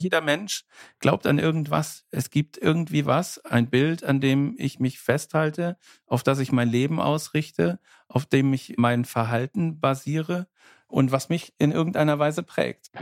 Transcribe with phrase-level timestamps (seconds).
[0.00, 0.64] Jeder Mensch
[1.00, 2.04] glaubt an irgendwas.
[2.12, 6.68] Es gibt irgendwie was, ein Bild, an dem ich mich festhalte, auf das ich mein
[6.68, 10.46] Leben ausrichte, auf dem ich mein Verhalten basiere
[10.86, 12.92] und was mich in irgendeiner Weise prägt.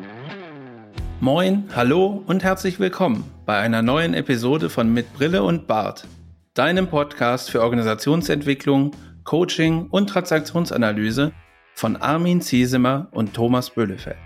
[1.20, 6.08] Moin, hallo und herzlich willkommen bei einer neuen Episode von Mit Brille und Bart,
[6.54, 8.92] deinem Podcast für Organisationsentwicklung,
[9.24, 11.32] Coaching und Transaktionsanalyse
[11.74, 14.16] von Armin Ziesemer und Thomas Böhlefeld.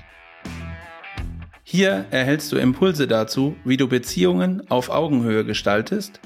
[1.72, 6.18] Hier erhältst du Impulse dazu, wie du Beziehungen auf Augenhöhe gestaltest,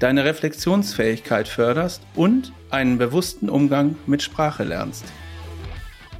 [0.00, 5.04] deine Reflexionsfähigkeit förderst und einen bewussten Umgang mit Sprache lernst.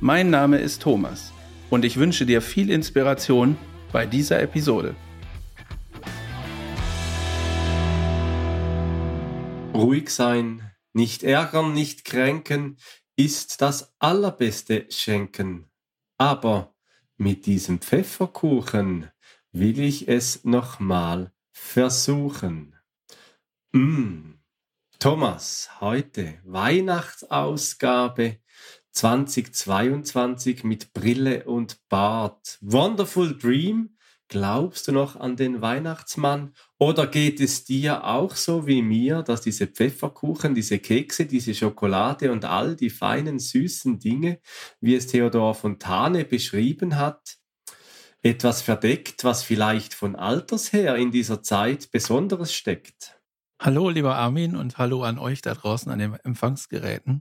[0.00, 1.32] Mein Name ist Thomas
[1.70, 3.56] und ich wünsche dir viel Inspiration
[3.90, 4.94] bei dieser Episode.
[9.72, 10.60] Ruhig sein,
[10.92, 12.76] nicht ärgern, nicht kränken,
[13.16, 15.70] ist das allerbeste Schenken.
[16.18, 16.71] Aber
[17.22, 19.08] mit diesem Pfefferkuchen
[19.52, 22.74] will ich es nochmal versuchen.
[23.72, 24.32] Mm.
[24.98, 28.38] Thomas, heute Weihnachtsausgabe
[28.90, 32.58] 2022 mit Brille und Bart.
[32.60, 33.96] Wonderful Dream
[34.32, 36.54] Glaubst du noch an den Weihnachtsmann?
[36.78, 42.32] Oder geht es dir auch so wie mir, dass diese Pfefferkuchen, diese Kekse, diese Schokolade
[42.32, 44.40] und all die feinen, süßen Dinge,
[44.80, 47.36] wie es Theodor Fontane beschrieben hat,
[48.22, 53.20] etwas verdeckt, was vielleicht von Alters her in dieser Zeit Besonderes steckt?
[53.60, 57.20] Hallo, lieber Armin, und hallo an euch da draußen an den Empfangsgeräten.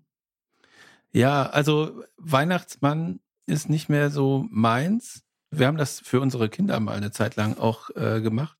[1.11, 6.95] Ja, also Weihnachtsmann ist nicht mehr so meins wir haben das für unsere Kinder mal
[6.95, 8.57] eine Zeit lang auch äh, gemacht,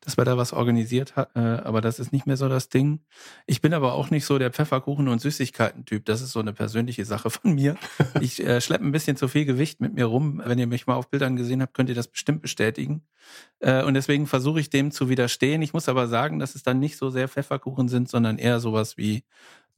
[0.00, 3.00] dass wir da was organisiert hat, äh, aber das ist nicht mehr so das Ding.
[3.46, 6.04] Ich bin aber auch nicht so der Pfefferkuchen- und Süßigkeiten-Typ.
[6.06, 7.76] Das ist so eine persönliche Sache von mir.
[8.20, 10.42] Ich äh, schleppe ein bisschen zu viel Gewicht mit mir rum.
[10.44, 13.02] Wenn ihr mich mal auf Bildern gesehen habt, könnt ihr das bestimmt bestätigen.
[13.60, 15.62] Äh, und deswegen versuche ich dem zu widerstehen.
[15.62, 18.96] Ich muss aber sagen, dass es dann nicht so sehr Pfefferkuchen sind, sondern eher sowas
[18.96, 19.24] wie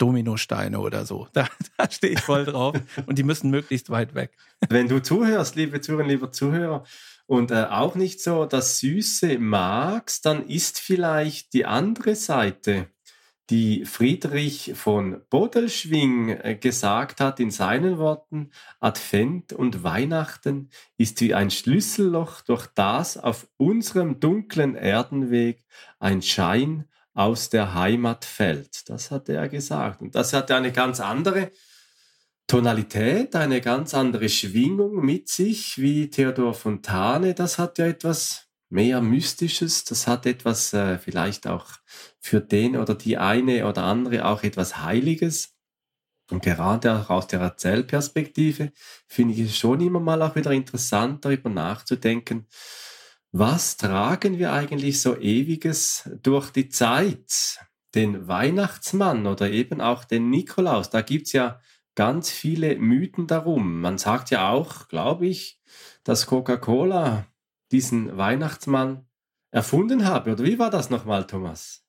[0.03, 1.29] Dominosteine oder so.
[1.33, 1.49] Da,
[1.79, 2.77] da stehe ich voll drauf
[3.07, 4.33] und die müssen möglichst weit weg.
[4.69, 6.85] Wenn du zuhörst, liebe Zuhörer, lieber Zuhörer,
[7.27, 12.89] und äh, auch nicht so das Süße magst, dann ist vielleicht die andere Seite,
[13.49, 21.33] die Friedrich von Bodelschwing äh, gesagt hat in seinen Worten, Advent und Weihnachten ist wie
[21.33, 25.65] ein Schlüsselloch, durch das auf unserem dunklen Erdenweg
[26.01, 28.89] ein Schein aus der Heimat fällt.
[28.89, 30.01] Das hat er gesagt.
[30.01, 31.51] Und das hat eine ganz andere
[32.47, 37.35] Tonalität, eine ganz andere Schwingung mit sich, wie Theodor Fontane.
[37.35, 41.67] Das hat ja etwas mehr Mystisches, das hat etwas äh, vielleicht auch
[42.21, 45.55] für den oder die eine oder andere auch etwas Heiliges.
[46.31, 48.73] Und gerade auch aus der Erzählperspektive
[49.07, 52.47] finde ich es schon immer mal auch wieder interessant, darüber nachzudenken,
[53.33, 57.59] was tragen wir eigentlich so ewiges durch die Zeit?
[57.95, 60.91] Den Weihnachtsmann oder eben auch den Nikolaus.
[60.91, 61.61] Da gibt's ja
[61.95, 63.81] ganz viele Mythen darum.
[63.81, 65.61] Man sagt ja auch, glaube ich,
[66.05, 67.27] dass Coca-Cola
[67.71, 69.07] diesen Weihnachtsmann
[69.51, 70.33] erfunden habe.
[70.33, 71.85] Oder wie war das nochmal, Thomas?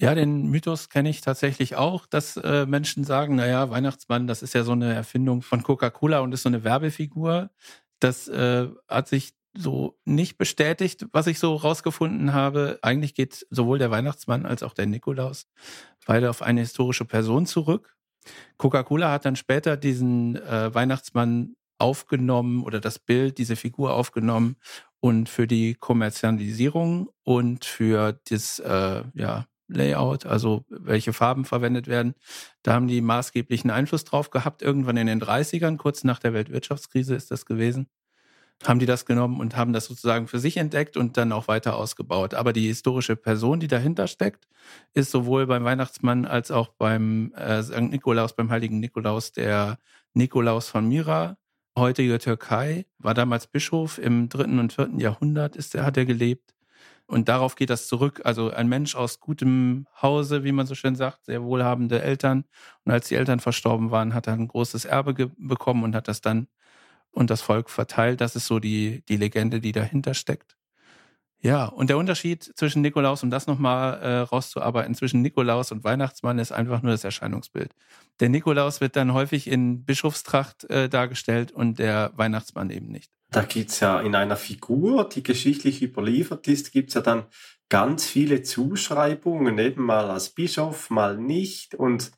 [0.00, 4.54] Ja, den Mythos kenne ich tatsächlich auch, dass äh, Menschen sagen, naja, Weihnachtsmann, das ist
[4.54, 7.50] ja so eine Erfindung von Coca-Cola und ist so eine Werbefigur.
[7.98, 12.78] Das äh, hat sich so nicht bestätigt, was ich so rausgefunden habe.
[12.82, 15.46] Eigentlich geht sowohl der Weihnachtsmann als auch der Nikolaus
[16.06, 17.96] beide auf eine historische Person zurück.
[18.56, 24.56] Coca-Cola hat dann später diesen äh, Weihnachtsmann aufgenommen oder das Bild, diese Figur aufgenommen
[25.00, 32.14] und für die Kommerzialisierung und für das äh, ja, Layout, also welche Farben verwendet werden,
[32.62, 34.62] da haben die maßgeblichen Einfluss drauf gehabt.
[34.62, 37.88] Irgendwann in den 30ern, kurz nach der Weltwirtschaftskrise ist das gewesen
[38.64, 41.76] haben die das genommen und haben das sozusagen für sich entdeckt und dann auch weiter
[41.76, 42.34] ausgebaut.
[42.34, 44.48] Aber die historische Person, die dahinter steckt,
[44.94, 47.82] ist sowohl beim Weihnachtsmann als auch beim äh, St.
[47.82, 49.78] Nikolaus, beim heiligen Nikolaus, der
[50.14, 51.36] Nikolaus von Myra,
[51.78, 56.54] heutige Türkei, war damals Bischof im dritten und vierten Jahrhundert, ist er, hat er gelebt.
[57.06, 58.20] Und darauf geht das zurück.
[58.24, 62.44] Also ein Mensch aus gutem Hause, wie man so schön sagt, sehr wohlhabende Eltern.
[62.84, 66.20] Und als die Eltern verstorben waren, hat er ein großes Erbe bekommen und hat das
[66.20, 66.48] dann
[67.18, 68.20] und das Volk verteilt.
[68.20, 70.56] Das ist so die, die Legende, die dahinter steckt.
[71.40, 76.38] Ja, und der Unterschied zwischen Nikolaus, um das nochmal äh, rauszuarbeiten, zwischen Nikolaus und Weihnachtsmann
[76.38, 77.74] ist einfach nur das Erscheinungsbild.
[78.20, 83.12] Der Nikolaus wird dann häufig in Bischofstracht äh, dargestellt und der Weihnachtsmann eben nicht.
[83.30, 87.26] Da gibt's ja in einer Figur, die geschichtlich überliefert ist, gibt's ja dann
[87.68, 91.74] ganz viele Zuschreibungen, eben mal als Bischof, mal nicht.
[91.74, 92.10] Und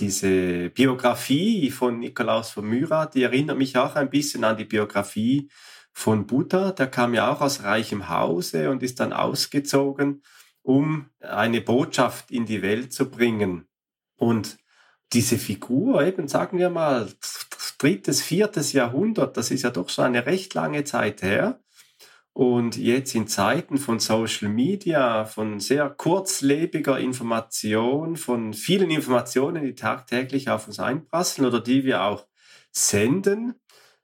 [0.00, 5.50] diese Biografie von Nikolaus von Myra, die erinnert mich auch ein bisschen an die Biografie
[5.92, 6.72] von Buddha.
[6.72, 10.22] Der kam ja auch aus reichem Hause und ist dann ausgezogen,
[10.62, 13.68] um eine Botschaft in die Welt zu bringen.
[14.16, 14.58] Und
[15.12, 17.08] diese Figur, eben sagen wir mal,
[17.78, 21.60] drittes, viertes Jahrhundert, das ist ja doch schon eine recht lange Zeit her.
[22.40, 29.74] Und jetzt in Zeiten von Social Media, von sehr kurzlebiger Information, von vielen Informationen, die
[29.74, 32.26] tagtäglich auf uns einprasseln oder die wir auch
[32.72, 33.56] senden,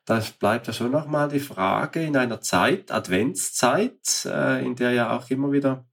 [0.05, 5.17] da bleibt ja schon nochmal die Frage in einer Zeit, Adventszeit, äh, in der ja
[5.17, 5.87] auch immer wieder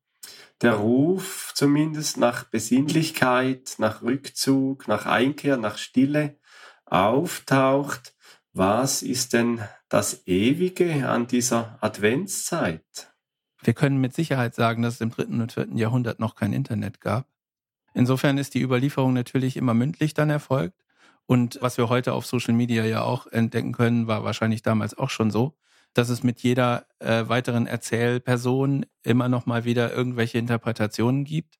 [0.61, 6.37] der Ruf zumindest nach Besinnlichkeit, nach Rückzug, nach Einkehr, nach Stille
[6.83, 8.12] auftaucht.
[8.55, 13.11] Was ist denn das Ewige an dieser Adventszeit?
[13.63, 17.01] Wir können mit Sicherheit sagen, dass es im dritten und vierten Jahrhundert noch kein Internet
[17.01, 17.27] gab.
[17.95, 20.83] Insofern ist die Überlieferung natürlich immer mündlich dann erfolgt.
[21.25, 25.09] Und was wir heute auf Social Media ja auch entdecken können, war wahrscheinlich damals auch
[25.09, 25.55] schon so,
[25.95, 31.59] dass es mit jeder äh, weiteren Erzählperson immer noch mal wieder irgendwelche Interpretationen gibt,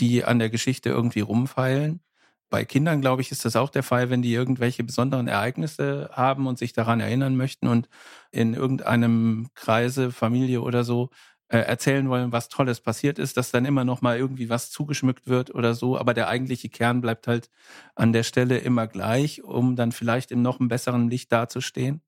[0.00, 2.00] die an der Geschichte irgendwie rumfeilen.
[2.52, 6.46] Bei Kindern, glaube ich, ist das auch der Fall, wenn die irgendwelche besonderen Ereignisse haben
[6.46, 7.88] und sich daran erinnern möchten und
[8.30, 11.08] in irgendeinem Kreise, Familie oder so
[11.48, 15.28] äh, erzählen wollen, was Tolles passiert ist, dass dann immer noch mal irgendwie was zugeschmückt
[15.28, 15.98] wird oder so.
[15.98, 17.50] Aber der eigentliche Kern bleibt halt
[17.94, 22.02] an der Stelle immer gleich, um dann vielleicht im noch einem besseren Licht dazustehen.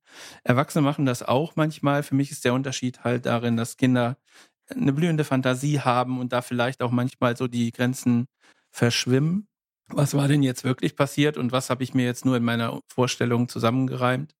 [0.44, 2.02] Erwachsene machen das auch manchmal.
[2.02, 4.18] Für mich ist der Unterschied halt darin, dass Kinder
[4.70, 8.26] eine blühende Fantasie haben und da vielleicht auch manchmal so die Grenzen
[8.72, 9.48] verschwimmen.
[9.88, 12.80] Was war denn jetzt wirklich passiert und was habe ich mir jetzt nur in meiner
[12.88, 14.34] Vorstellung zusammengereimt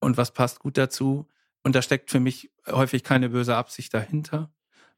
[0.00, 1.28] und was passt gut dazu?
[1.62, 4.52] Und da steckt für mich häufig keine böse Absicht dahinter.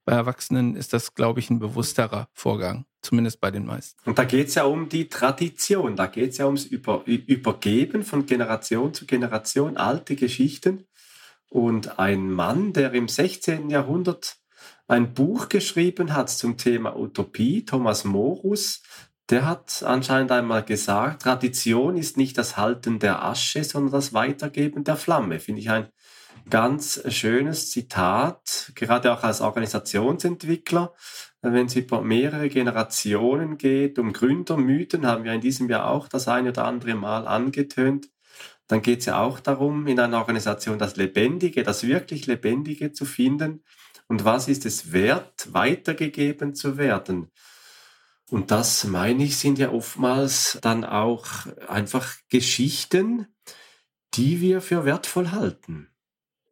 [0.04, 3.98] Bei Erwachsenen ist das, glaube ich, ein bewussterer Vorgang, zumindest bei den meisten.
[4.08, 8.02] Und da geht es ja um die Tradition, da geht es ja ums Über Übergeben
[8.04, 10.86] von Generation zu Generation, alte Geschichten.
[11.48, 13.70] Und ein Mann, der im 16.
[13.70, 14.36] Jahrhundert
[14.88, 18.82] ein Buch geschrieben hat zum Thema Utopie, Thomas Morus,
[19.30, 24.84] der hat anscheinend einmal gesagt, Tradition ist nicht das Halten der Asche, sondern das Weitergeben
[24.84, 25.40] der Flamme.
[25.40, 25.88] Finde ich ein
[26.50, 30.92] ganz schönes Zitat, gerade auch als Organisationsentwickler.
[31.40, 36.28] Wenn es über mehrere Generationen geht, um Gründermythen, haben wir in diesem Jahr auch das
[36.28, 38.10] eine oder andere Mal angetönt.
[38.66, 43.04] Dann geht es ja auch darum, in einer Organisation das Lebendige, das wirklich Lebendige zu
[43.04, 43.62] finden.
[44.06, 47.30] Und was ist es wert, weitergegeben zu werden?
[48.30, 51.26] Und das, meine ich, sind ja oftmals dann auch
[51.68, 53.26] einfach Geschichten,
[54.14, 55.88] die wir für wertvoll halten.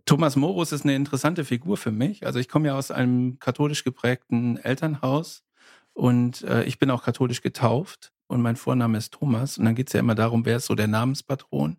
[0.05, 2.27] Thomas Morus ist eine interessante Figur für mich.
[2.27, 5.45] Also ich komme ja aus einem katholisch geprägten Elternhaus
[5.93, 9.59] und äh, ich bin auch katholisch getauft und mein Vorname ist Thomas.
[9.59, 11.77] Und dann geht es ja immer darum, wer ist so der Namenspatron,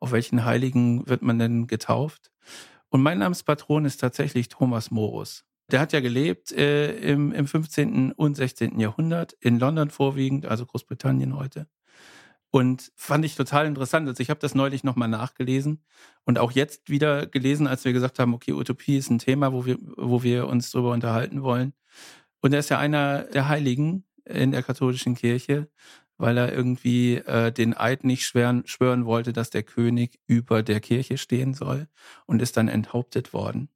[0.00, 2.32] auf welchen Heiligen wird man denn getauft.
[2.88, 5.44] Und mein Namenspatron ist tatsächlich Thomas Morus.
[5.70, 8.12] Der hat ja gelebt äh, im, im 15.
[8.12, 8.80] und 16.
[8.80, 11.66] Jahrhundert, in London vorwiegend, also Großbritannien heute.
[12.50, 14.08] Und fand ich total interessant.
[14.08, 15.84] Also ich habe das neulich nochmal nachgelesen
[16.24, 19.66] und auch jetzt wieder gelesen, als wir gesagt haben, okay, Utopie ist ein Thema, wo
[19.66, 21.74] wir, wo wir uns darüber unterhalten wollen.
[22.40, 25.68] Und er ist ja einer der Heiligen in der katholischen Kirche,
[26.18, 30.80] weil er irgendwie äh, den Eid nicht schwören, schwören wollte, dass der König über der
[30.80, 31.86] Kirche stehen soll
[32.26, 33.68] und ist dann enthauptet worden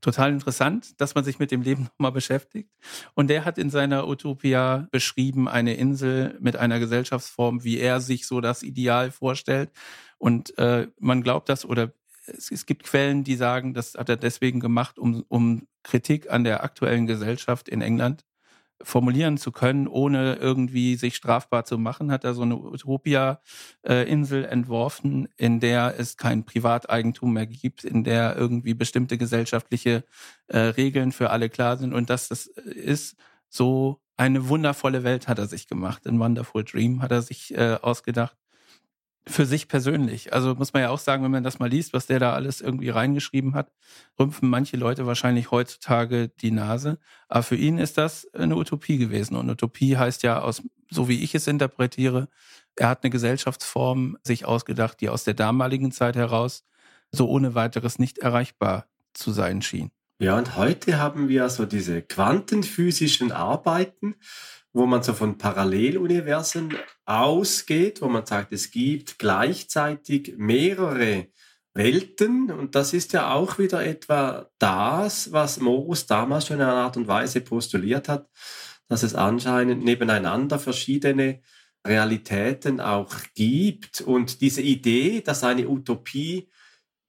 [0.00, 2.70] total interessant, dass man sich mit dem Leben nochmal beschäftigt.
[3.14, 8.26] Und der hat in seiner Utopia beschrieben, eine Insel mit einer Gesellschaftsform, wie er sich
[8.26, 9.70] so das Ideal vorstellt.
[10.18, 11.92] Und äh, man glaubt das oder
[12.26, 16.44] es, es gibt Quellen, die sagen, das hat er deswegen gemacht, um, um Kritik an
[16.44, 18.24] der aktuellen Gesellschaft in England
[18.82, 25.28] formulieren zu können, ohne irgendwie sich strafbar zu machen, hat er so eine Utopia-Insel entworfen,
[25.36, 30.04] in der es kein Privateigentum mehr gibt, in der irgendwie bestimmte gesellschaftliche
[30.48, 33.16] äh, Regeln für alle klar sind und dass das ist
[33.48, 36.06] so eine wundervolle Welt hat er sich gemacht.
[36.06, 38.36] Ein Wonderful Dream hat er sich äh, ausgedacht
[39.28, 40.32] für sich persönlich.
[40.32, 42.60] Also muss man ja auch sagen, wenn man das mal liest, was der da alles
[42.60, 43.72] irgendwie reingeschrieben hat,
[44.18, 46.98] rümpfen manche Leute wahrscheinlich heutzutage die Nase.
[47.28, 49.36] Aber für ihn ist das eine Utopie gewesen.
[49.36, 52.28] Und Utopie heißt ja aus, so wie ich es interpretiere,
[52.76, 56.64] er hat eine Gesellschaftsform sich ausgedacht, die aus der damaligen Zeit heraus
[57.10, 59.90] so ohne weiteres nicht erreichbar zu sein schien.
[60.18, 64.14] Ja, und heute haben wir so diese quantenphysischen Arbeiten,
[64.76, 71.28] wo man so von Paralleluniversen ausgeht, wo man sagt, es gibt gleichzeitig mehrere
[71.72, 76.74] Welten und das ist ja auch wieder etwa das, was Morus damals schon in einer
[76.74, 78.28] Art und Weise postuliert hat,
[78.86, 81.40] dass es anscheinend nebeneinander verschiedene
[81.86, 86.50] Realitäten auch gibt und diese Idee, dass eine Utopie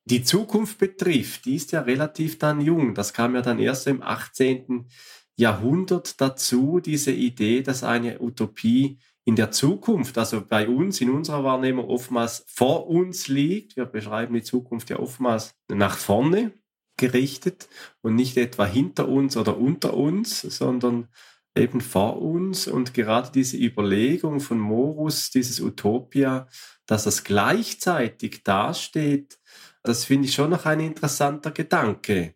[0.06, 2.96] die Zukunft betrifft, die ist ja relativ dann jung.
[2.96, 4.88] Das kam ja dann erst im 18.
[5.38, 11.44] Jahrhundert dazu, diese Idee, dass eine Utopie in der Zukunft, also bei uns, in unserer
[11.44, 13.76] Wahrnehmung oftmals vor uns liegt.
[13.76, 16.54] Wir beschreiben die Zukunft ja oftmals nach vorne
[16.98, 17.70] gerichtet
[18.02, 21.10] und nicht etwa hinter uns oder unter uns, sondern
[21.56, 22.68] eben vor uns.
[22.68, 26.48] Und gerade diese Überlegung von Morus, dieses Utopia,
[26.86, 29.38] dass es gleichzeitig dasteht,
[29.84, 32.36] das finde ich schon noch ein interessanter Gedanke.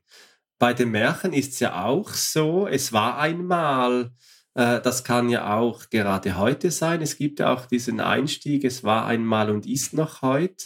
[0.62, 4.12] Bei den Märchen ist es ja auch so, es war einmal,
[4.54, 7.02] äh, das kann ja auch gerade heute sein.
[7.02, 10.66] Es gibt ja auch diesen Einstieg, es war einmal und ist noch heute,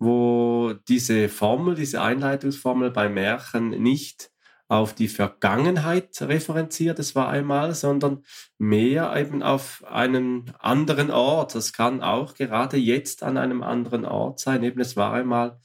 [0.00, 4.32] wo diese Formel, diese Einleitungsformel bei Märchen nicht
[4.66, 8.24] auf die Vergangenheit referenziert, es war einmal, sondern
[8.58, 11.54] mehr eben auf einen anderen Ort.
[11.54, 15.60] Das kann auch gerade jetzt an einem anderen Ort sein, eben es war einmal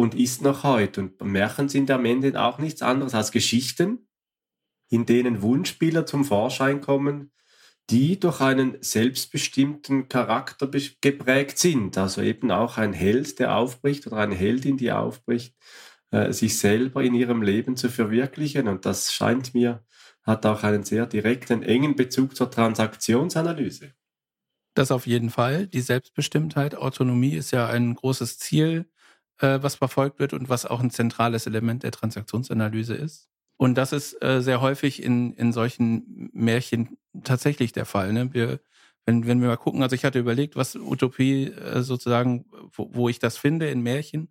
[0.00, 1.02] und ist noch heute.
[1.02, 4.08] Und Märchen sind am Ende auch nichts anderes als Geschichten,
[4.88, 7.32] in denen Wunschbilder zum Vorschein kommen,
[7.90, 10.70] die durch einen selbstbestimmten Charakter
[11.02, 11.98] geprägt sind.
[11.98, 15.54] Also eben auch ein Held, der aufbricht oder eine Heldin, die aufbricht,
[16.12, 18.68] äh, sich selber in ihrem Leben zu verwirklichen.
[18.68, 19.84] Und das scheint mir,
[20.22, 23.92] hat auch einen sehr direkten, engen Bezug zur Transaktionsanalyse.
[24.72, 25.66] Das auf jeden Fall.
[25.66, 28.86] Die Selbstbestimmtheit, Autonomie ist ja ein großes Ziel
[29.40, 33.28] äh, was verfolgt wird und was auch ein zentrales Element der Transaktionsanalyse ist.
[33.56, 38.12] Und das ist äh, sehr häufig in, in solchen Märchen tatsächlich der Fall.
[38.12, 38.32] Ne?
[38.32, 38.60] Wir,
[39.04, 43.08] wenn, wenn wir mal gucken, also ich hatte überlegt, was Utopie äh, sozusagen, wo, wo
[43.08, 44.28] ich das finde in Märchen.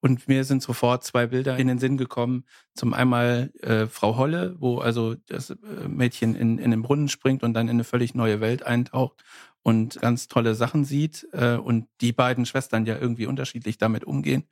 [0.00, 2.44] Und mir sind sofort zwei Bilder in den Sinn gekommen.
[2.74, 5.56] Zum einmal äh, Frau Holle, wo also das äh,
[5.88, 9.24] Mädchen in, in den Brunnen springt und dann in eine völlig neue Welt eintaucht
[9.62, 14.44] und ganz tolle Sachen sieht äh, und die beiden Schwestern ja irgendwie unterschiedlich damit umgehen.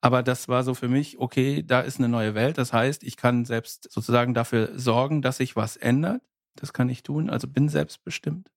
[0.00, 2.58] Aber das war so für mich, okay, da ist eine neue Welt.
[2.58, 6.22] Das heißt, ich kann selbst sozusagen dafür sorgen, dass sich was ändert.
[6.56, 8.50] Das kann ich tun, also bin selbstbestimmt.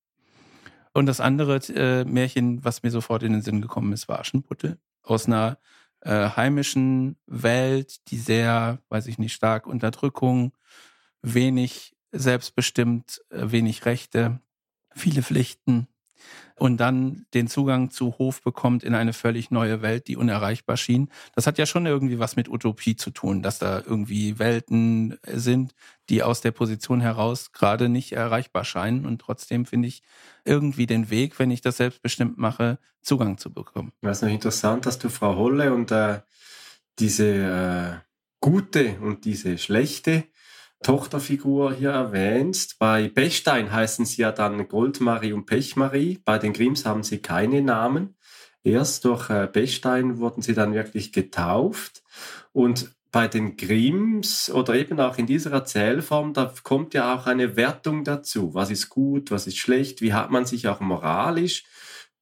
[0.93, 4.79] Und das andere äh, Märchen, was mir sofort in den Sinn gekommen ist, war Aschenputtel.
[5.03, 5.59] Aus einer
[6.07, 10.53] äh, heimischen Welt, die sehr, weiß ich nicht, stark Unterdrückung,
[11.21, 14.39] wenig selbstbestimmt, äh, wenig Rechte,
[14.95, 15.89] viele Pflichten
[16.55, 21.09] und dann den Zugang zu Hof bekommt in eine völlig neue Welt, die unerreichbar schien.
[21.35, 25.75] Das hat ja schon irgendwie was mit Utopie zu tun, dass da irgendwie Welten sind,
[26.09, 29.05] die aus der Position heraus gerade nicht erreichbar scheinen.
[29.05, 30.01] Und trotzdem finde ich
[30.45, 33.91] irgendwie den Weg, wenn ich das selbstbestimmt mache, Zugang zu bekommen.
[34.01, 36.21] Ist noch interessant, dass du Frau Holle und äh,
[36.99, 38.07] diese äh,
[38.39, 40.25] gute und diese schlechte
[40.83, 42.79] Tochterfigur hier erwähnst.
[42.79, 46.19] Bei Bechstein heißen sie ja dann Goldmarie und Pechmarie.
[46.23, 48.15] Bei den Grimms haben sie keine Namen.
[48.63, 52.03] Erst durch äh, Bechstein wurden sie dann wirklich getauft.
[52.51, 57.55] Und bei den Grimms oder eben auch in dieser Erzählform, da kommt ja auch eine
[57.55, 58.53] Wertung dazu.
[58.53, 61.63] Was ist gut, was ist schlecht, wie hat man sich auch moralisch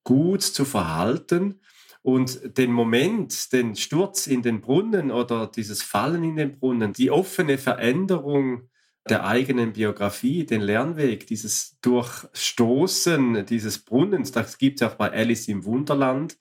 [0.03, 1.59] gut zu verhalten.
[2.05, 7.09] Und den Moment, den Sturz in den Brunnen oder dieses Fallen in den Brunnen, die
[7.09, 8.69] offene Veränderung
[9.09, 15.47] der eigenen Biografie, den Lernweg, dieses Durchstoßen dieses Brunnens, das gibt es auch bei Alice
[15.47, 16.37] im Wunderland,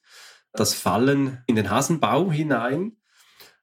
[0.52, 2.98] das Fallen in den Hasenbaum hinein,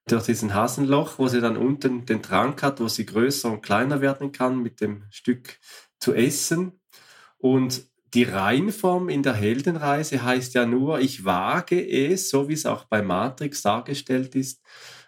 [0.07, 4.01] durch diesen Hasenloch, wo sie dann unten den Trank hat, wo sie größer und kleiner
[4.01, 5.59] werden kann mit dem Stück
[5.99, 6.81] zu essen.
[7.37, 12.65] Und die Reinform in der Heldenreise heißt ja nur, ich wage es, so wie es
[12.65, 14.61] auch bei Matrix dargestellt ist.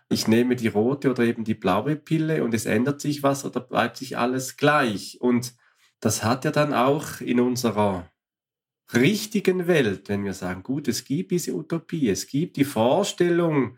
[0.10, 3.60] Ich nehme die rote oder eben die blaue Pille und es ändert sich was oder
[3.60, 5.20] bleibt sich alles gleich.
[5.20, 5.56] Und
[6.00, 8.10] das hat ja dann auch in unserer
[8.94, 13.78] richtigen Welt, wenn wir sagen, gut, es gibt diese Utopie, es gibt die Vorstellung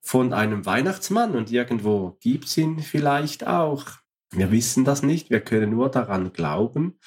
[0.00, 3.86] von einem Weihnachtsmann und irgendwo gibt es ihn vielleicht auch.
[4.32, 6.98] Wir wissen das nicht, wir können nur daran glauben.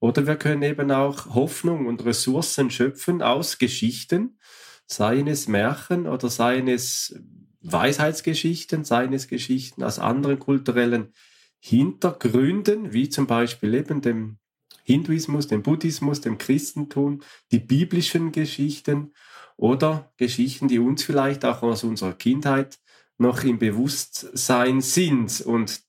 [0.00, 4.38] Oder wir können eben auch Hoffnung und Ressourcen schöpfen aus Geschichten,
[4.86, 7.20] seien es Märchen oder seien es
[7.60, 11.12] Weisheitsgeschichten, seien es Geschichten aus anderen kulturellen
[11.60, 14.38] Hintergründen, wie zum Beispiel eben dem
[14.84, 19.12] Hinduismus, dem Buddhismus, dem Christentum, die biblischen Geschichten
[19.56, 22.78] oder Geschichten, die uns vielleicht auch aus unserer Kindheit
[23.18, 25.82] noch im Bewusstsein sind und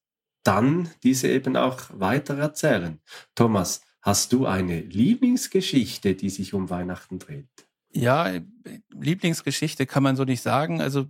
[0.43, 2.99] dann diese eben auch weiter erzählen.
[3.35, 7.47] Thomas, Hast du eine Lieblingsgeschichte, die sich um Weihnachten dreht?
[7.91, 8.31] Ja,
[8.91, 10.81] Lieblingsgeschichte kann man so nicht sagen.
[10.81, 11.07] Also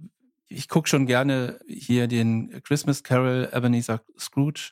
[0.47, 4.71] ich gucke schon gerne hier den Christmas Carol Ebenezer Scrooge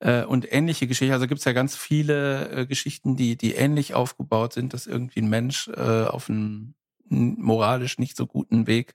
[0.00, 1.12] äh, und ähnliche Geschichten.
[1.12, 5.20] Also gibt es ja ganz viele äh, Geschichten, die, die ähnlich aufgebaut sind, dass irgendwie
[5.20, 6.74] ein Mensch äh, auf einem
[7.08, 8.94] moralisch nicht so guten Weg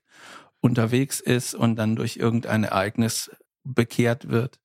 [0.60, 3.30] unterwegs ist und dann durch irgendein Ereignis
[3.64, 4.58] bekehrt wird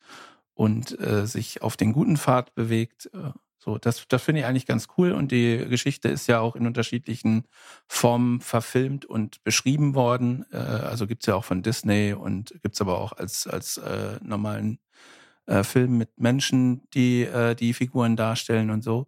[0.53, 3.09] und äh, sich auf den guten Pfad bewegt.
[3.63, 5.13] So, das, das finde ich eigentlich ganz cool.
[5.13, 7.45] Und die Geschichte ist ja auch in unterschiedlichen
[7.87, 10.45] Formen verfilmt und beschrieben worden.
[10.51, 14.79] Äh, also gibt's ja auch von Disney und gibt's aber auch als, als äh, normalen
[15.45, 19.07] äh, Film mit Menschen, die äh, die Figuren darstellen und so.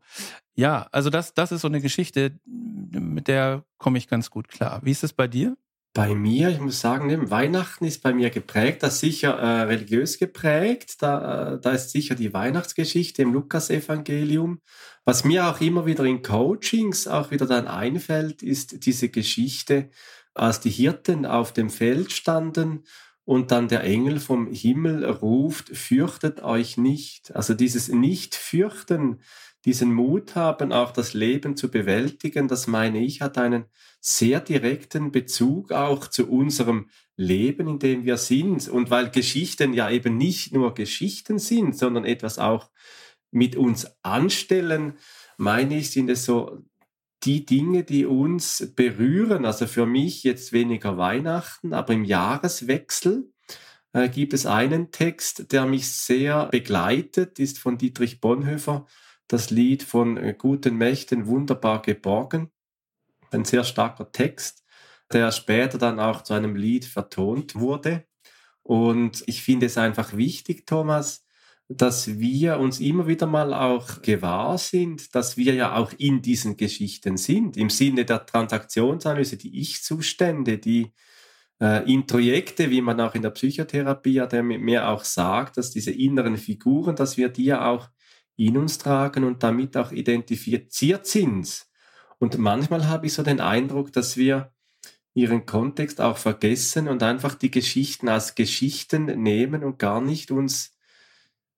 [0.55, 4.79] Ja, also das, das ist so eine Geschichte, mit der komme ich ganz gut klar.
[4.83, 5.57] Wie ist es bei dir?
[5.95, 10.19] Bei mir, ich muss sagen, Weihnachten ist bei mir geprägt, das ist sicher äh, religiös
[10.19, 11.01] geprägt.
[11.01, 14.59] Da, äh, da ist sicher die Weihnachtsgeschichte im Lukasevangelium.
[15.05, 19.89] Was mir auch immer wieder in Coachings auch wieder dann einfällt, ist diese Geschichte,
[20.33, 22.83] als die Hirten auf dem Feld standen
[23.23, 27.33] und dann der Engel vom Himmel ruft, fürchtet euch nicht.
[27.33, 29.21] Also dieses Nicht-Fürchten,
[29.65, 33.65] diesen Mut haben, auch das Leben zu bewältigen, das meine ich, hat einen
[33.99, 38.67] sehr direkten Bezug auch zu unserem Leben, in dem wir sind.
[38.67, 42.69] Und weil Geschichten ja eben nicht nur Geschichten sind, sondern etwas auch
[43.31, 44.97] mit uns anstellen,
[45.37, 46.63] meine ich, sind es so
[47.23, 49.45] die Dinge, die uns berühren.
[49.45, 53.31] Also für mich jetzt weniger Weihnachten, aber im Jahreswechsel
[53.93, 58.85] äh, gibt es einen Text, der mich sehr begleitet, ist von Dietrich Bonhoeffer
[59.27, 62.51] das Lied von äh, guten Mächten wunderbar geborgen.
[63.31, 64.63] Ein sehr starker Text,
[65.11, 68.05] der später dann auch zu einem Lied vertont wurde.
[68.63, 71.25] Und ich finde es einfach wichtig, Thomas,
[71.67, 76.57] dass wir uns immer wieder mal auch gewahr sind, dass wir ja auch in diesen
[76.57, 80.93] Geschichten sind, im Sinne der Transaktionsanalyse, die Ich-Zustände, die
[81.59, 85.91] äh, Introjekte, wie man auch in der Psychotherapie ja der mir auch sagt, dass diese
[85.91, 87.89] inneren Figuren, dass wir die ja auch
[88.37, 91.65] in uns tragen und damit auch identifiziert sind.
[92.19, 94.51] Und manchmal habe ich so den Eindruck, dass wir
[95.13, 100.77] ihren Kontext auch vergessen und einfach die Geschichten als Geschichten nehmen und gar nicht uns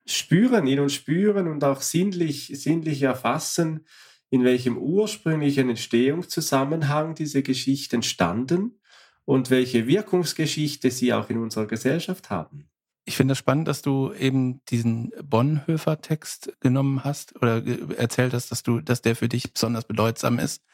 [0.06, 3.86] spüren, in uns spüren und auch sinnlich, sinnlich erfassen,
[4.30, 8.80] in welchem ursprünglichen Entstehungszusammenhang diese Geschichten standen
[9.26, 12.70] und welche Wirkungsgeschichte sie auch in unserer Gesellschaft haben.
[13.08, 17.66] Ich finde es das spannend, dass du eben diesen Bonhoeffer-Text genommen hast oder
[17.98, 20.66] erzählt hast, dass du, dass der für dich besonders bedeutsam ist,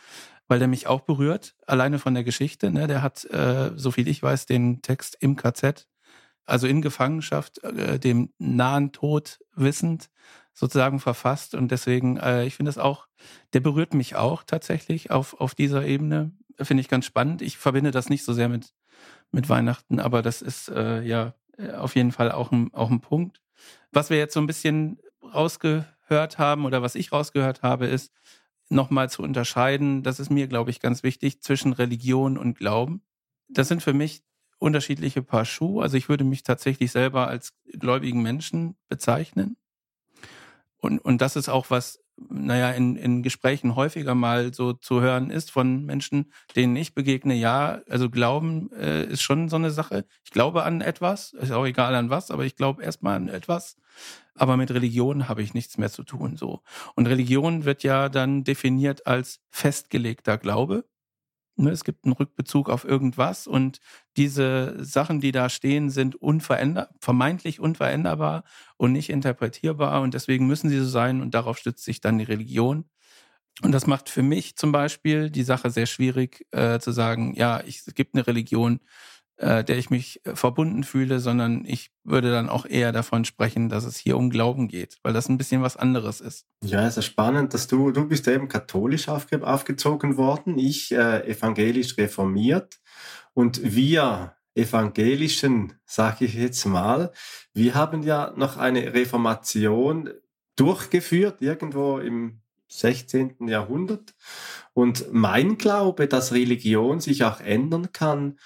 [0.47, 2.71] weil der mich auch berührt, alleine von der Geschichte.
[2.71, 2.87] Ne?
[2.87, 5.87] Der hat, äh, so viel ich weiß, den Text im KZ,
[6.43, 10.09] also in Gefangenschaft, äh, dem nahen Tod wissend,
[10.55, 11.53] sozusagen verfasst.
[11.53, 13.05] Und deswegen, äh, ich finde es auch,
[13.53, 16.31] der berührt mich auch tatsächlich auf, auf dieser Ebene.
[16.59, 17.43] Finde ich ganz spannend.
[17.43, 18.73] Ich verbinde das nicht so sehr mit,
[19.29, 21.35] mit Weihnachten, aber das ist äh, ja
[21.77, 23.41] auf jeden Fall auch ein, auch ein Punkt.
[23.91, 28.11] Was wir jetzt so ein bisschen rausgehört haben oder was ich rausgehört habe, ist
[28.69, 33.03] nochmal zu unterscheiden, das ist mir, glaube ich, ganz wichtig, zwischen Religion und Glauben.
[33.47, 34.23] Das sind für mich
[34.57, 35.83] unterschiedliche Paar Schuhe.
[35.83, 39.57] Also ich würde mich tatsächlich selber als gläubigen Menschen bezeichnen.
[40.77, 45.29] Und, und das ist auch was, naja, in, in Gesprächen häufiger mal so zu hören
[45.29, 50.05] ist von Menschen, denen ich begegne, ja, also Glauben äh, ist schon so eine Sache.
[50.23, 53.77] Ich glaube an etwas, ist auch egal an was, aber ich glaube erstmal an etwas.
[54.35, 56.61] Aber mit Religion habe ich nichts mehr zu tun, so.
[56.95, 60.85] Und Religion wird ja dann definiert als festgelegter Glaube.
[61.55, 63.79] Ne, es gibt einen Rückbezug auf irgendwas und
[64.17, 68.43] diese Sachen, die da stehen, sind unveränder vermeintlich unveränderbar
[68.77, 72.23] und nicht interpretierbar und deswegen müssen sie so sein und darauf stützt sich dann die
[72.23, 72.85] Religion.
[73.61, 77.61] Und das macht für mich zum Beispiel die Sache sehr schwierig äh, zu sagen, ja,
[77.65, 78.79] ich, es gibt eine Religion,
[79.43, 83.67] äh, der ich mich äh, verbunden fühle, sondern ich würde dann auch eher davon sprechen,
[83.67, 86.45] dass es hier um Glauben geht, weil das ein bisschen was anderes ist.
[86.63, 91.27] Ja, es ist spannend, dass du, du bist eben katholisch aufge, aufgezogen worden, ich äh,
[91.29, 92.79] evangelisch reformiert
[93.33, 97.11] und wir evangelischen, sage ich jetzt mal,
[97.53, 100.09] wir haben ja noch eine Reformation
[100.55, 103.47] durchgeführt, irgendwo im 16.
[103.47, 104.13] Jahrhundert.
[104.73, 108.37] Und mein Glaube, dass Religion sich auch ändern kann,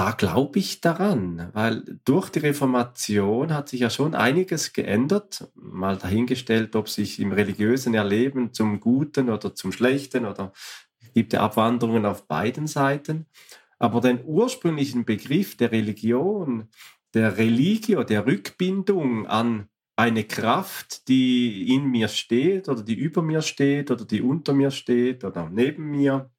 [0.00, 5.50] da glaube ich daran, weil durch die Reformation hat sich ja schon einiges geändert.
[5.54, 10.54] Mal dahingestellt, ob sich im religiösen Erleben zum Guten oder zum Schlechten oder
[11.12, 13.26] gibt ja Abwanderungen auf beiden Seiten.
[13.78, 16.70] Aber den ursprünglichen Begriff der Religion,
[17.12, 23.42] der Religio, der Rückbindung an eine Kraft, die in mir steht oder die über mir
[23.42, 26.30] steht oder die unter mir steht oder neben mir,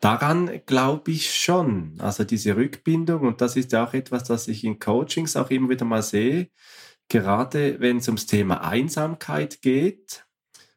[0.00, 1.94] Daran glaube ich schon.
[1.98, 5.68] Also diese Rückbindung, und das ist ja auch etwas, das ich in Coachings auch immer
[5.68, 6.50] wieder mal sehe,
[7.08, 10.24] gerade wenn es ums Thema Einsamkeit geht,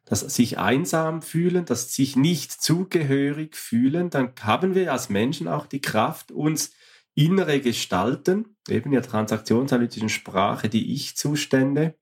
[0.04, 5.66] das sich einsam fühlen, das sich nicht zugehörig fühlen, dann haben wir als Menschen auch
[5.66, 6.72] die Kraft, uns
[7.14, 11.96] innere Gestalten, eben der transaktionsanalytischen Sprache, die Ich-Zustände,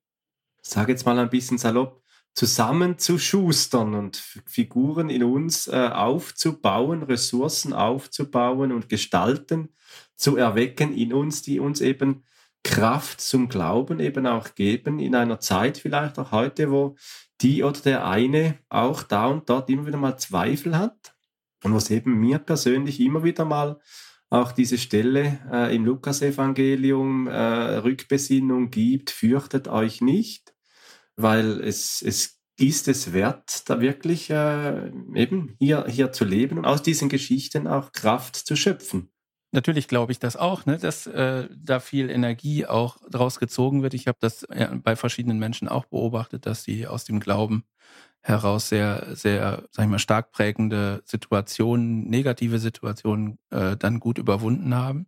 [0.62, 2.01] sage jetzt mal ein bisschen salopp,
[2.34, 4.16] zusammenzuschustern und
[4.46, 9.68] Figuren in uns äh, aufzubauen, Ressourcen aufzubauen und Gestalten
[10.16, 12.24] zu erwecken in uns, die uns eben
[12.64, 16.96] Kraft zum Glauben eben auch geben, in einer Zeit vielleicht auch heute, wo
[17.40, 21.14] die oder der eine auch da und dort immer wieder mal Zweifel hat
[21.64, 23.80] und was eben mir persönlich immer wieder mal
[24.30, 30.51] auch diese Stelle äh, im Lukasevangelium äh, Rückbesinnung gibt, fürchtet euch nicht,
[31.16, 36.64] weil es, es ist es wert, da wirklich äh, eben hier, hier zu leben und
[36.64, 39.10] aus diesen Geschichten auch Kraft zu schöpfen.
[39.52, 43.94] Natürlich glaube ich das auch, ne, dass äh, da viel Energie auch draus gezogen wird.
[43.94, 44.46] Ich habe das
[44.82, 47.64] bei verschiedenen Menschen auch beobachtet, dass sie aus dem Glauben
[48.22, 54.74] heraus sehr, sehr, sag ich mal, stark prägende Situationen, negative Situationen äh, dann gut überwunden
[54.74, 55.06] haben.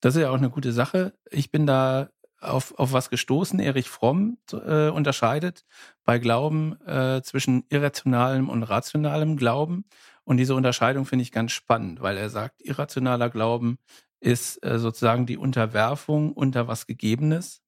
[0.00, 1.14] Das ist ja auch eine gute Sache.
[1.30, 2.10] Ich bin da
[2.42, 3.60] auf, auf was gestoßen.
[3.60, 5.64] Erich Fromm äh, unterscheidet
[6.04, 9.84] bei Glauben äh, zwischen irrationalem und rationalem Glauben.
[10.24, 13.78] Und diese Unterscheidung finde ich ganz spannend, weil er sagt, irrationaler Glauben
[14.20, 17.62] ist äh, sozusagen die Unterwerfung unter was Gegebenes.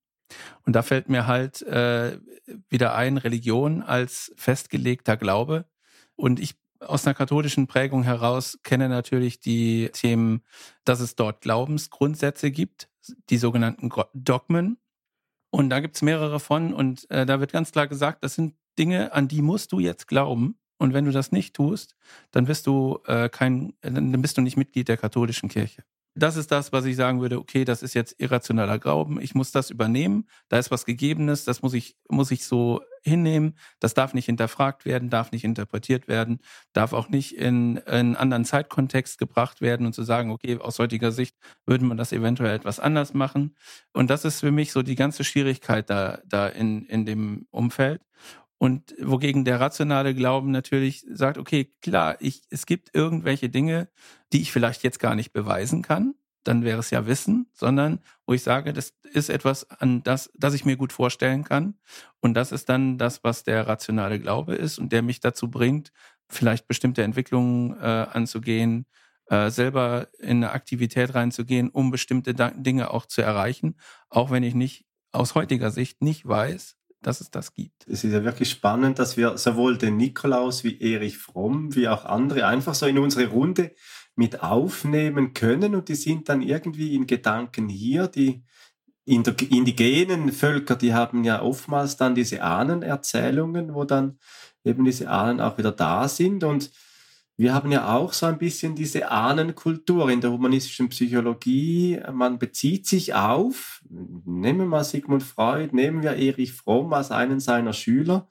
[0.65, 2.19] Und da fällt mir halt äh,
[2.69, 5.67] wieder ein, Religion als festgelegter Glaube.
[6.17, 10.43] Und ich aus einer katholischen Prägung heraus kenne natürlich die Themen,
[10.85, 12.89] dass es dort Glaubensgrundsätze gibt,
[13.31, 14.79] die sogenannten Dogmen.
[15.51, 16.75] Und da gibt es mehrere von.
[16.75, 20.09] Und äh, da wird ganz klar gesagt, das sind Dinge, an die musst du jetzt
[20.09, 20.59] glauben.
[20.79, 21.95] Und wenn du das nicht tust,
[22.33, 25.85] dann bist du äh, kein, dann bist du nicht Mitglied der katholischen Kirche.
[26.17, 29.51] Das ist das, was ich sagen würde, okay, das ist jetzt irrationaler Glauben, ich muss
[29.51, 34.15] das übernehmen, da ist was Gegebenes, das muss ich, muss ich so hinnehmen, das darf
[34.15, 36.41] nicht hinterfragt werden, darf nicht interpretiert werden,
[36.73, 40.79] darf auch nicht in, in einen anderen Zeitkontext gebracht werden und zu sagen, okay, aus
[40.79, 41.37] heutiger Sicht
[41.67, 43.57] würde man das eventuell etwas anders machen.
[43.93, 48.01] Und das ist für mich so die ganze Schwierigkeit da, da in, in dem Umfeld.
[48.59, 53.89] Und wogegen der rationale Glauben natürlich sagt, okay, klar, ich, es gibt irgendwelche Dinge,
[54.33, 56.15] die ich vielleicht jetzt gar nicht beweisen kann,
[56.45, 60.55] dann wäre es ja Wissen, sondern wo ich sage, das ist etwas, an das, das
[60.55, 61.75] ich mir gut vorstellen kann.
[62.21, 65.91] Und das ist dann das, was der rationale Glaube ist und der mich dazu bringt,
[66.29, 68.87] vielleicht bestimmte Entwicklungen äh, anzugehen,
[69.27, 73.77] äh, selber in eine Aktivität reinzugehen, um bestimmte Dinge auch zu erreichen,
[74.09, 77.87] auch wenn ich nicht aus heutiger Sicht nicht weiß, dass es das gibt.
[77.87, 82.05] Es ist ja wirklich spannend, dass wir sowohl den Nikolaus wie Erich Fromm wie auch
[82.05, 83.75] andere einfach so in unsere Runde
[84.17, 88.09] mit aufnehmen können und die sind dann irgendwie in Gedanken hier.
[88.09, 88.43] Die
[89.05, 94.19] indigenen Völker, die haben ja oftmals dann diese Ahnenerzählungen, wo dann
[94.65, 96.71] eben diese Ahnen auch wieder da sind und
[97.37, 102.01] wir haben ja auch so ein bisschen diese Ahnenkultur in der humanistischen Psychologie.
[102.13, 107.41] Man bezieht sich auf, nehmen wir mal Sigmund Freud, nehmen wir Erich Fromm als einen
[107.41, 108.29] seiner Schüler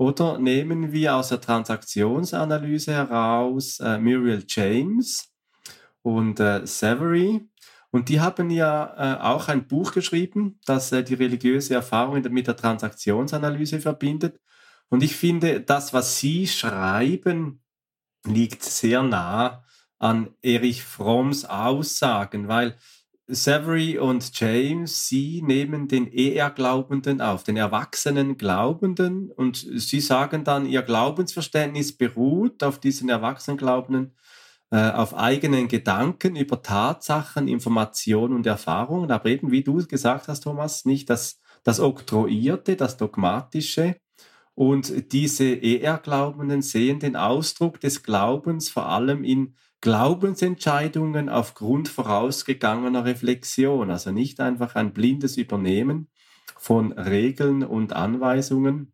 [0.00, 5.30] oder nehmen wir aus der Transaktionsanalyse heraus äh, Muriel James
[6.00, 7.46] und äh, Savary.
[7.90, 12.46] Und die haben ja äh, auch ein Buch geschrieben, das äh, die religiöse Erfahrung mit
[12.46, 14.40] der Transaktionsanalyse verbindet.
[14.88, 17.62] Und ich finde, das, was sie schreiben,
[18.24, 19.64] liegt sehr nah
[19.98, 22.74] an Erich Fromms Aussagen, weil
[23.32, 30.66] Savary und James, sie nehmen den ER-Glaubenden auf, den erwachsenen Glaubenden, und sie sagen dann,
[30.66, 34.14] ihr Glaubensverständnis beruht auf diesen erwachsenen Glaubenden,
[34.70, 40.40] äh, auf eigenen Gedanken über Tatsachen, Informationen und Erfahrungen, aber eben, wie du gesagt hast,
[40.40, 43.96] Thomas, nicht das, das Oktroyierte, das Dogmatische,
[44.54, 53.90] und diese ER-Glaubenden sehen den Ausdruck des Glaubens vor allem in Glaubensentscheidungen aufgrund vorausgegangener Reflexion,
[53.90, 56.08] also nicht einfach ein blindes Übernehmen
[56.58, 58.92] von Regeln und Anweisungen.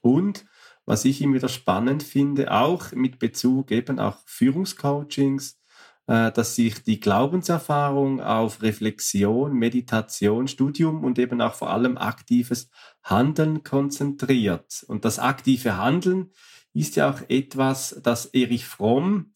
[0.00, 0.46] Und
[0.86, 5.60] was ich immer wieder spannend finde, auch mit Bezug eben auch Führungscoachings,
[6.06, 12.70] äh, dass sich die Glaubenserfahrung auf Reflexion, Meditation, Studium und eben auch vor allem aktives
[13.02, 14.84] Handeln konzentriert.
[14.86, 16.30] Und das aktive Handeln
[16.72, 19.32] ist ja auch etwas, das Erich Fromm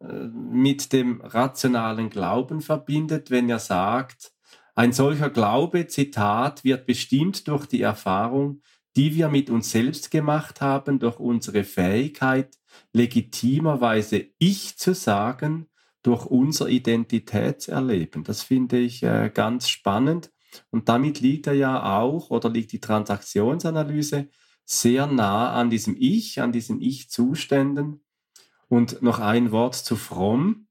[0.00, 4.32] mit dem rationalen Glauben verbindet, wenn er sagt,
[4.74, 8.60] ein solcher Glaube, Zitat, wird bestimmt durch die Erfahrung,
[8.94, 12.56] die wir mit uns selbst gemacht haben, durch unsere Fähigkeit,
[12.92, 15.68] legitimerweise Ich zu sagen
[16.02, 18.22] durch unser Identitätserleben.
[18.22, 20.30] Das finde ich äh, ganz spannend.
[20.70, 24.28] Und damit liegt er ja auch oder liegt die Transaktionsanalyse
[24.64, 28.05] sehr nah an diesem Ich, an diesen Ich-Zuständen.
[28.68, 30.66] Und noch ein Wort zu Fromm.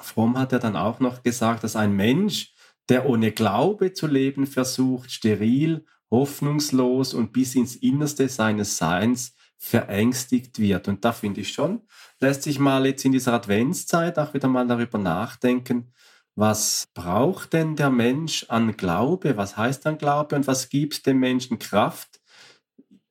[0.00, 2.54] Fromm hat ja dann auch noch gesagt, dass ein Mensch,
[2.88, 10.58] der ohne Glaube zu leben versucht, steril, hoffnungslos und bis ins Innerste seines Seins verängstigt
[10.58, 10.88] wird.
[10.88, 11.82] Und da finde ich schon,
[12.20, 15.92] lässt sich mal jetzt in dieser Adventszeit auch wieder mal darüber nachdenken,
[16.38, 19.38] was braucht denn der Mensch an Glaube?
[19.38, 22.20] Was heißt dann Glaube und was gibt dem Menschen Kraft?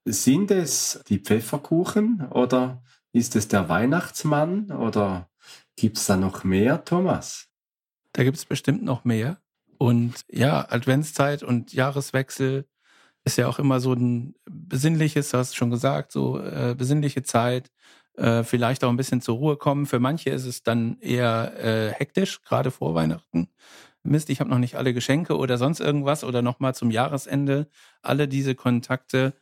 [0.06, 2.84] Sind es die Pfefferkuchen oder
[3.16, 5.30] ist es der Weihnachtsmann oder
[5.78, 7.48] gibt es da noch mehr, Thomas?
[8.12, 9.38] Da gibt es bestimmt noch mehr.
[9.78, 12.68] Und ja, Adventszeit und Jahreswechsel
[13.24, 17.72] ist ja auch immer so ein besinnliches, du hast schon gesagt, so äh, besinnliche Zeit,
[18.18, 19.86] äh, vielleicht auch ein bisschen zur Ruhe kommen.
[19.86, 23.50] Für manche ist es dann eher äh, hektisch, gerade vor Weihnachten.
[24.04, 27.68] Mist, ich habe noch nicht alle Geschenke oder sonst irgendwas oder nochmal zum Jahresende
[28.02, 29.34] alle diese Kontakte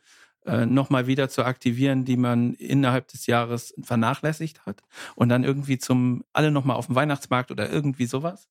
[0.44, 4.82] äh, nochmal wieder zu aktivieren, die man innerhalb des Jahres vernachlässigt hat
[5.14, 8.48] und dann irgendwie zum alle nochmal auf dem Weihnachtsmarkt oder irgendwie sowas.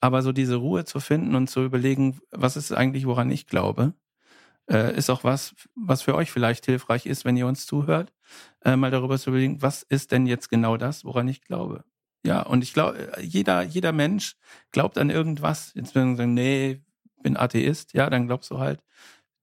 [0.00, 3.94] Aber so diese Ruhe zu finden und zu überlegen, was ist eigentlich, woran ich glaube,
[4.70, 8.12] äh, ist auch was, was für euch vielleicht hilfreich ist, wenn ihr uns zuhört,
[8.64, 11.84] äh, mal darüber zu überlegen, was ist denn jetzt genau das, woran ich glaube.
[12.24, 14.36] Ja, und ich glaube, jeder, jeder Mensch
[14.72, 15.72] glaubt an irgendwas.
[15.74, 16.82] Jetzt werden sagen, nee,
[17.22, 18.82] bin Atheist, ja, dann glaubst du halt,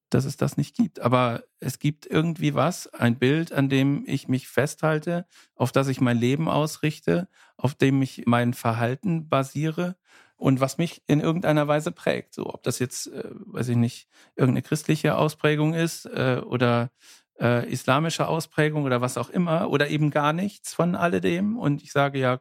[0.10, 1.00] dass es das nicht gibt.
[1.00, 6.02] Aber es gibt irgendwie was, ein Bild, an dem ich mich festhalte, auf das ich
[6.02, 9.96] mein Leben ausrichte, auf dem ich mein Verhalten basiere
[10.38, 12.34] und was mich in irgendeiner Weise prägt.
[12.34, 16.92] So, ob das jetzt, äh, weiß ich nicht, irgendeine christliche Ausprägung ist äh, oder
[17.40, 21.58] äh, islamische Ausprägung oder was auch immer oder eben gar nichts von alledem.
[21.58, 22.40] Und ich sage ja,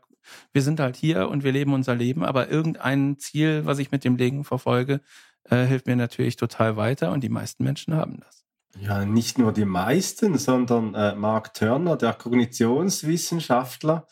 [0.53, 4.05] wir sind halt hier und wir leben unser Leben, aber irgendein Ziel, was ich mit
[4.05, 5.01] dem Leben verfolge,
[5.51, 8.45] äh, hilft mir natürlich total weiter und die meisten Menschen haben das.
[8.81, 14.07] Ja, nicht nur die meisten, sondern äh, Mark Turner, der Kognitionswissenschaftler,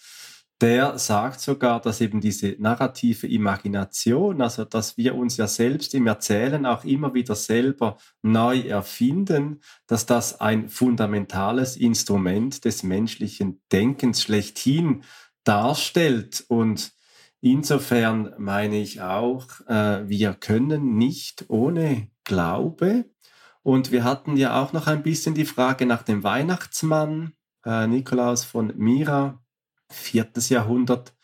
[0.61, 6.07] der sagt sogar, dass eben diese narrative Imagination, also dass wir uns ja selbst im
[6.07, 14.23] Erzählen auch immer wieder selber neu erfinden, dass das ein fundamentales Instrument des menschlichen Denkens
[14.23, 15.03] schlechthin
[15.43, 16.45] darstellt.
[16.47, 16.93] Und
[17.43, 23.05] insofern meine ich auch, äh, wir können nicht ohne Glaube.
[23.63, 27.35] Und wir hatten ja auch noch ein bisschen die Frage nach dem Weihnachtsmann,
[27.67, 29.43] äh, Nikolaus von Mira
[29.93, 31.15] viertes Jahrhundert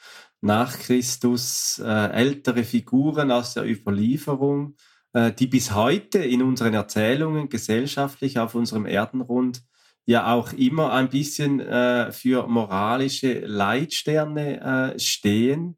[0.41, 4.77] nach Christus, äh, ältere Figuren aus der Überlieferung,
[5.13, 9.63] äh, die bis heute in unseren Erzählungen gesellschaftlich auf unserem Erdenrund
[10.07, 15.77] ja auch immer ein bisschen äh, für moralische Leitsterne äh, stehen.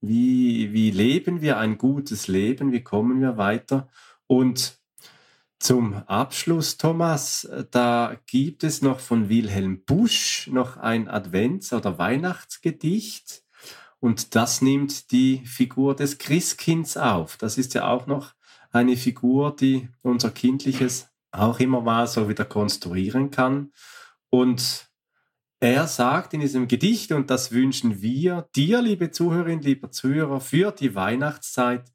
[0.00, 2.72] Wie, wie leben wir ein gutes Leben?
[2.72, 3.88] Wie kommen wir weiter?
[4.26, 4.78] Und
[5.58, 13.42] zum Abschluss, Thomas, da gibt es noch von Wilhelm Busch noch ein Advents- oder Weihnachtsgedicht
[14.00, 17.36] und das nimmt die Figur des Christkinds auf.
[17.36, 18.32] Das ist ja auch noch
[18.72, 23.72] eine Figur, die unser Kindliches auch immer mal so wieder konstruieren kann.
[24.30, 24.89] Und
[25.60, 30.72] er sagt in diesem Gedicht, und das wünschen wir dir, liebe Zuhörerinnen, lieber Zuhörer, für
[30.72, 31.92] die Weihnachtszeit,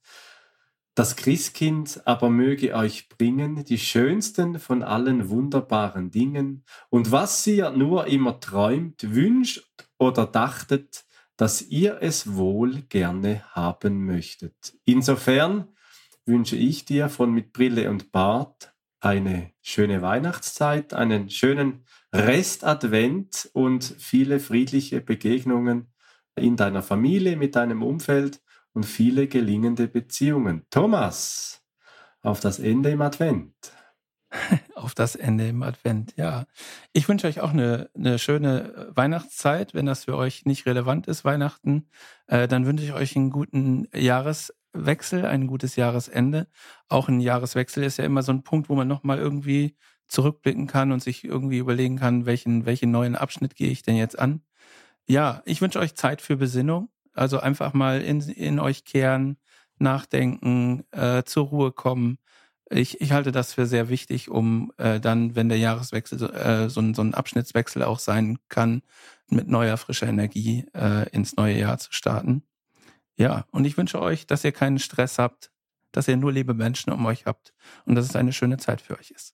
[0.93, 7.71] das Christkind aber möge euch bringen die schönsten von allen wunderbaren Dingen und was ihr
[7.71, 11.03] nur immer träumt, wünscht oder dachtet,
[11.35, 14.77] dass ihr es wohl gerne haben möchtet.
[14.85, 15.67] Insofern
[16.25, 18.74] wünsche ich dir von mit Brille und Bart
[19.05, 25.93] eine schöne Weihnachtszeit, einen schönen Restadvent und viele friedliche Begegnungen
[26.35, 28.41] in deiner Familie, mit deinem Umfeld
[28.73, 30.65] und viele gelingende Beziehungen.
[30.71, 31.61] Thomas,
[32.23, 33.53] auf das Ende im Advent.
[34.75, 36.45] auf das Ende im Advent, ja.
[36.91, 39.75] Ich wünsche euch auch eine, eine schöne Weihnachtszeit.
[39.75, 41.87] Wenn das für euch nicht relevant ist, Weihnachten,
[42.25, 43.87] äh, dann wünsche ich euch einen guten
[44.75, 46.47] Jahreswechsel, ein gutes Jahresende.
[46.89, 49.75] Auch ein Jahreswechsel ist ja immer so ein Punkt, wo man nochmal irgendwie
[50.07, 54.19] zurückblicken kann und sich irgendwie überlegen kann, welchen, welchen neuen Abschnitt gehe ich denn jetzt
[54.19, 54.41] an.
[55.07, 56.89] Ja, ich wünsche euch Zeit für Besinnung.
[57.13, 59.37] Also einfach mal in, in euch kehren,
[59.79, 62.17] nachdenken, äh, zur Ruhe kommen.
[62.69, 66.81] Ich, ich halte das für sehr wichtig, um äh, dann, wenn der Jahreswechsel äh, so,
[66.81, 68.81] ein, so ein Abschnittswechsel auch sein kann,
[69.29, 72.43] mit neuer, frischer Energie äh, ins neue Jahr zu starten.
[73.17, 75.51] Ja, und ich wünsche euch, dass ihr keinen Stress habt,
[75.91, 77.53] dass ihr nur liebe Menschen um euch habt
[77.85, 79.33] und dass es eine schöne Zeit für euch ist.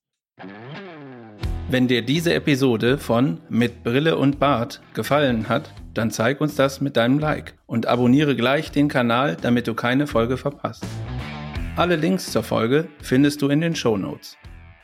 [1.70, 6.82] Wenn dir diese Episode von Mit Brille und Bart gefallen hat, dann zeig uns das
[6.82, 10.86] mit deinem Like und abonniere gleich den Kanal, damit du keine Folge verpasst.
[11.76, 14.38] Alle Links zur Folge findest du in den Show Notes.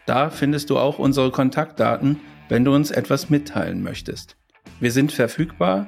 [0.06, 4.38] Da findest du auch unsere Kontaktdaten, wenn du uns etwas mitteilen möchtest.
[4.80, 5.88] Wir sind verfügbar